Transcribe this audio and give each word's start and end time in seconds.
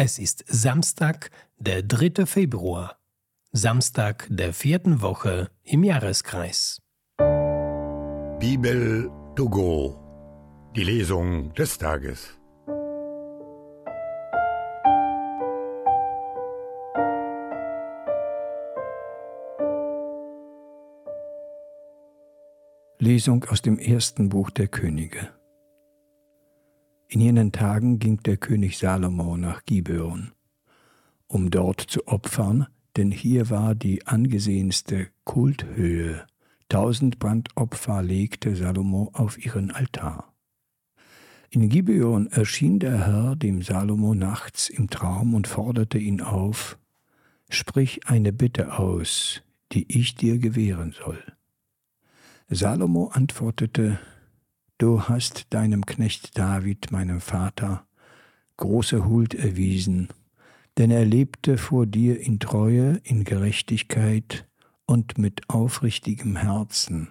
Es 0.00 0.20
ist 0.20 0.44
Samstag, 0.46 1.32
der 1.58 1.82
3. 1.82 2.24
Februar, 2.24 3.00
Samstag 3.50 4.28
der 4.30 4.52
vierten 4.52 5.02
Woche 5.02 5.50
im 5.64 5.82
Jahreskreis. 5.82 6.80
Bibel 8.38 9.10
to 9.34 9.48
go. 9.48 9.98
Die 10.76 10.84
Lesung 10.84 11.52
des 11.54 11.78
Tages. 11.78 12.38
Lesung 23.00 23.44
aus 23.46 23.62
dem 23.62 23.80
ersten 23.80 24.28
Buch 24.28 24.50
der 24.50 24.68
Könige. 24.68 25.37
In 27.08 27.20
jenen 27.22 27.52
Tagen 27.52 27.98
ging 27.98 28.22
der 28.22 28.36
König 28.36 28.76
Salomo 28.76 29.38
nach 29.38 29.64
Gibeon, 29.64 30.32
um 31.26 31.50
dort 31.50 31.80
zu 31.80 32.06
opfern, 32.06 32.66
denn 32.96 33.10
hier 33.10 33.48
war 33.48 33.74
die 33.74 34.06
angesehenste 34.06 35.08
Kulthöhe. 35.24 36.26
Tausend 36.68 37.18
Brandopfer 37.18 38.02
legte 38.02 38.54
Salomo 38.54 39.10
auf 39.14 39.42
ihren 39.42 39.70
Altar. 39.70 40.34
In 41.48 41.70
Gibeon 41.70 42.26
erschien 42.26 42.78
der 42.78 43.06
Herr 43.06 43.36
dem 43.36 43.62
Salomo 43.62 44.14
nachts 44.14 44.68
im 44.68 44.90
Traum 44.90 45.32
und 45.32 45.46
forderte 45.48 45.96
ihn 45.98 46.20
auf, 46.20 46.78
Sprich 47.50 48.06
eine 48.06 48.34
Bitte 48.34 48.78
aus, 48.78 49.42
die 49.72 49.86
ich 49.90 50.14
dir 50.14 50.38
gewähren 50.38 50.92
soll. 50.92 51.22
Salomo 52.50 53.08
antwortete, 53.08 53.98
Du 54.78 55.02
hast 55.08 55.46
deinem 55.50 55.84
Knecht 55.86 56.38
David, 56.38 56.92
meinem 56.92 57.20
Vater, 57.20 57.84
große 58.58 59.04
Huld 59.04 59.34
erwiesen, 59.34 60.06
denn 60.78 60.92
er 60.92 61.04
lebte 61.04 61.58
vor 61.58 61.84
dir 61.84 62.20
in 62.20 62.38
Treue, 62.38 63.00
in 63.02 63.24
Gerechtigkeit 63.24 64.46
und 64.86 65.18
mit 65.18 65.50
aufrichtigem 65.50 66.36
Herzen. 66.36 67.08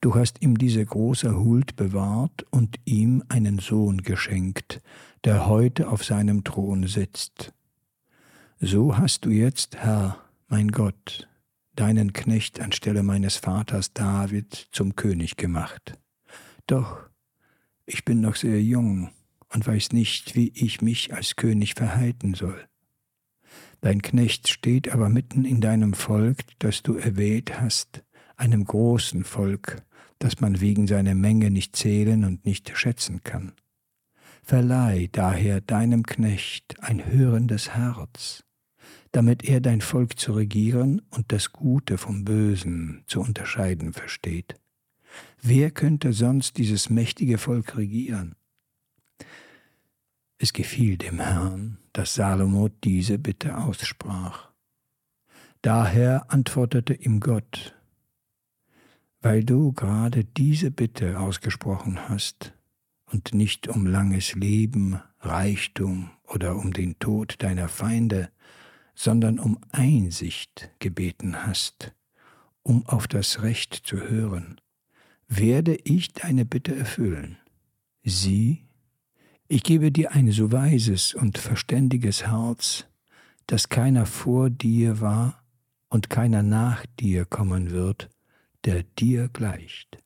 Du 0.00 0.14
hast 0.14 0.40
ihm 0.40 0.56
diese 0.56 0.82
große 0.82 1.36
Huld 1.36 1.76
bewahrt 1.76 2.46
und 2.48 2.76
ihm 2.86 3.22
einen 3.28 3.58
Sohn 3.58 4.00
geschenkt, 4.00 4.80
der 5.24 5.46
heute 5.46 5.90
auf 5.90 6.02
seinem 6.02 6.42
Thron 6.42 6.86
sitzt. 6.86 7.52
So 8.60 8.96
hast 8.96 9.26
du 9.26 9.30
jetzt, 9.30 9.76
Herr, 9.76 10.16
mein 10.48 10.68
Gott, 10.68 11.28
deinen 11.76 12.14
Knecht 12.14 12.60
anstelle 12.60 13.02
meines 13.02 13.36
Vaters 13.36 13.92
David 13.92 14.68
zum 14.72 14.96
König 14.96 15.36
gemacht. 15.36 15.98
Doch 16.70 17.00
ich 17.84 18.04
bin 18.04 18.20
noch 18.20 18.36
sehr 18.36 18.62
jung 18.62 19.10
und 19.52 19.66
weiß 19.66 19.90
nicht, 19.90 20.36
wie 20.36 20.52
ich 20.54 20.80
mich 20.80 21.12
als 21.12 21.34
König 21.34 21.74
verhalten 21.74 22.34
soll. 22.34 22.64
Dein 23.80 24.02
Knecht 24.02 24.46
steht 24.46 24.92
aber 24.92 25.08
mitten 25.08 25.44
in 25.44 25.60
deinem 25.60 25.94
Volk, 25.94 26.38
das 26.60 26.84
du 26.84 26.94
erwählt 26.94 27.60
hast, 27.60 28.04
einem 28.36 28.64
großen 28.64 29.24
Volk, 29.24 29.82
das 30.20 30.40
man 30.40 30.60
wegen 30.60 30.86
seiner 30.86 31.16
Menge 31.16 31.50
nicht 31.50 31.74
zählen 31.74 32.24
und 32.24 32.46
nicht 32.46 32.70
schätzen 32.78 33.24
kann. 33.24 33.52
Verleih 34.44 35.08
daher 35.10 35.60
deinem 35.60 36.04
Knecht 36.04 36.80
ein 36.84 37.04
hörendes 37.04 37.74
Herz, 37.74 38.44
damit 39.10 39.42
er 39.42 39.60
dein 39.60 39.80
Volk 39.80 40.20
zu 40.20 40.34
regieren 40.34 41.02
und 41.10 41.32
das 41.32 41.50
Gute 41.50 41.98
vom 41.98 42.24
Bösen 42.24 43.02
zu 43.08 43.20
unterscheiden 43.20 43.92
versteht. 43.92 44.59
Wer 45.42 45.70
könnte 45.70 46.12
sonst 46.12 46.58
dieses 46.58 46.90
mächtige 46.90 47.38
Volk 47.38 47.76
regieren? 47.76 48.34
Es 50.38 50.52
gefiel 50.52 50.96
dem 50.96 51.20
Herrn, 51.20 51.78
dass 51.92 52.14
Salomo 52.14 52.68
diese 52.68 53.18
Bitte 53.18 53.58
aussprach. 53.58 54.50
Daher 55.62 56.30
antwortete 56.32 56.94
ihm 56.94 57.20
Gott, 57.20 57.74
weil 59.20 59.44
du 59.44 59.72
gerade 59.72 60.24
diese 60.24 60.70
Bitte 60.70 61.18
ausgesprochen 61.20 62.08
hast 62.08 62.54
und 63.06 63.34
nicht 63.34 63.68
um 63.68 63.86
langes 63.86 64.34
Leben, 64.34 65.00
Reichtum 65.20 66.10
oder 66.24 66.56
um 66.56 66.72
den 66.72 66.98
Tod 66.98 67.42
deiner 67.42 67.68
Feinde, 67.68 68.30
sondern 68.94 69.38
um 69.38 69.58
Einsicht 69.72 70.70
gebeten 70.78 71.46
hast, 71.46 71.94
um 72.62 72.86
auf 72.86 73.08
das 73.08 73.42
Recht 73.42 73.74
zu 73.74 74.00
hören 74.00 74.60
werde 75.30 75.76
ich 75.84 76.12
deine 76.12 76.44
Bitte 76.44 76.74
erfüllen. 76.74 77.38
Sieh, 78.02 78.66
ich 79.48 79.62
gebe 79.62 79.92
dir 79.92 80.12
ein 80.12 80.30
so 80.32 80.52
weises 80.52 81.14
und 81.14 81.38
verständiges 81.38 82.26
Herz, 82.26 82.86
dass 83.46 83.68
keiner 83.68 84.06
vor 84.06 84.50
dir 84.50 85.00
war 85.00 85.42
und 85.88 86.10
keiner 86.10 86.42
nach 86.42 86.84
dir 86.98 87.24
kommen 87.24 87.70
wird, 87.70 88.10
der 88.64 88.82
dir 88.82 89.28
gleicht. 89.28 89.98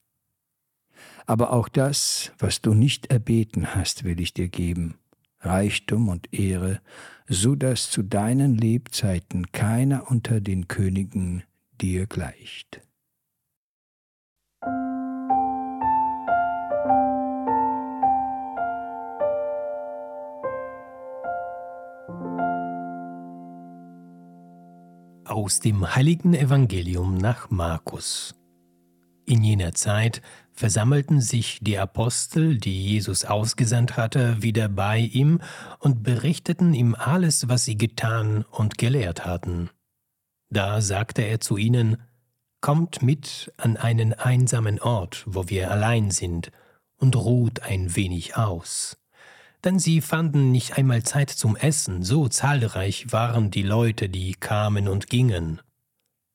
Aber 1.26 1.52
auch 1.52 1.68
das, 1.68 2.32
was 2.38 2.60
du 2.60 2.74
nicht 2.74 3.06
erbeten 3.06 3.74
hast, 3.74 4.04
will 4.04 4.20
ich 4.20 4.34
dir 4.34 4.48
geben, 4.48 4.98
Reichtum 5.40 6.08
und 6.08 6.32
Ehre, 6.34 6.80
so 7.26 7.54
dass 7.54 7.90
zu 7.90 8.02
deinen 8.02 8.56
Lebzeiten 8.56 9.52
keiner 9.52 10.10
unter 10.10 10.40
den 10.40 10.68
Königen 10.68 11.44
dir 11.80 12.06
gleicht. 12.06 12.82
Aus 25.26 25.60
dem 25.60 25.94
heiligen 25.94 26.34
Evangelium 26.34 27.16
nach 27.16 27.50
Markus. 27.50 28.34
In 29.24 29.42
jener 29.42 29.72
Zeit 29.72 30.20
versammelten 30.52 31.22
sich 31.22 31.60
die 31.62 31.78
Apostel, 31.78 32.58
die 32.58 32.88
Jesus 32.88 33.24
ausgesandt 33.24 33.96
hatte, 33.96 34.42
wieder 34.42 34.68
bei 34.68 34.98
ihm 34.98 35.40
und 35.78 36.02
berichteten 36.02 36.74
ihm 36.74 36.94
alles, 36.94 37.48
was 37.48 37.64
sie 37.64 37.78
getan 37.78 38.44
und 38.50 38.76
gelehrt 38.76 39.24
hatten. 39.24 39.70
Da 40.50 40.82
sagte 40.82 41.22
er 41.22 41.40
zu 41.40 41.56
ihnen, 41.56 41.96
Kommt 42.60 43.02
mit 43.02 43.52
an 43.56 43.76
einen 43.76 44.12
einsamen 44.12 44.78
Ort, 44.80 45.24
wo 45.26 45.48
wir 45.48 45.70
allein 45.70 46.10
sind, 46.10 46.50
und 46.98 47.16
ruht 47.16 47.62
ein 47.62 47.96
wenig 47.96 48.36
aus 48.36 48.98
denn 49.64 49.78
sie 49.78 50.00
fanden 50.00 50.52
nicht 50.52 50.76
einmal 50.76 51.02
Zeit 51.02 51.30
zum 51.30 51.56
Essen, 51.56 52.02
so 52.02 52.28
zahlreich 52.28 53.12
waren 53.12 53.50
die 53.50 53.62
Leute, 53.62 54.08
die 54.08 54.34
kamen 54.34 54.88
und 54.88 55.08
gingen. 55.08 55.60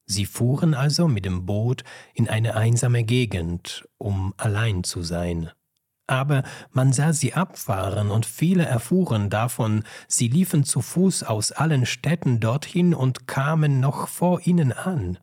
Sie 0.06 0.26
fuhren 0.26 0.74
also 0.74 1.08
mit 1.08 1.26
dem 1.26 1.46
Boot 1.46 1.84
in 2.16 2.28
eine 2.28 2.56
einsame 2.56 3.04
Gegend, 3.04 3.88
um 4.00 4.34
allein 4.38 4.84
zu 4.84 5.04
sein. 5.04 5.52
Aber 6.08 6.42
man 6.72 6.92
sah 6.92 7.14
sie 7.14 7.36
abfahren, 7.36 8.10
und 8.10 8.26
viele 8.26 8.66
erfuhren 8.66 9.30
davon, 9.30 9.84
sie 10.08 10.28
liefen 10.28 10.64
zu 10.64 10.82
Fuß 10.82 11.22
aus 11.22 11.52
allen 11.52 11.86
Städten 11.86 12.40
dorthin 12.40 12.96
und 12.96 13.28
kamen 13.28 13.80
noch 13.80 14.08
vor 14.08 14.42
ihnen 14.48 14.72
an. 14.74 15.20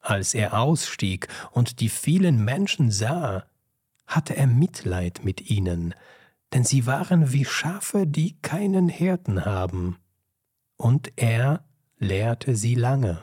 Als 0.00 0.32
er 0.32 0.58
ausstieg 0.58 1.28
und 1.50 1.80
die 1.80 1.90
vielen 1.90 2.42
Menschen 2.42 2.90
sah, 2.90 3.44
hatte 4.06 4.34
er 4.34 4.46
Mitleid 4.46 5.22
mit 5.24 5.50
ihnen, 5.50 5.94
denn 6.52 6.64
sie 6.64 6.86
waren 6.86 7.32
wie 7.32 7.44
Schafe, 7.44 8.06
die 8.06 8.38
keinen 8.40 8.88
Hirten 8.88 9.44
haben. 9.44 9.96
Und 10.76 11.12
er 11.16 11.64
lehrte 11.98 12.56
sie 12.56 12.74
lange. 12.74 13.22